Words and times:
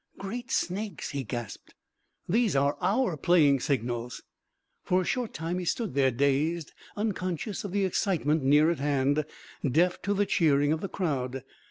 "Great 0.17 0.49
snakes!" 0.49 1.11
he 1.11 1.23
gasped. 1.23 1.75
"These 2.27 2.55
are 2.55 2.75
our 2.81 3.15
playing 3.15 3.59
signals!" 3.59 4.23
For 4.83 4.99
a 5.01 5.05
short 5.05 5.31
time 5.31 5.59
he 5.59 5.65
stood 5.65 5.93
there 5.93 6.09
dazed, 6.09 6.73
unconscious 6.97 7.63
of 7.63 7.71
the 7.71 7.85
excitement 7.85 8.41
near 8.41 8.71
at 8.71 8.79
hand, 8.79 9.23
deaf 9.63 10.01
to 10.01 10.15
the 10.15 10.25
cheering 10.25 10.73
of 10.73 10.81
the 10.81 10.89
crowd. 10.89 11.43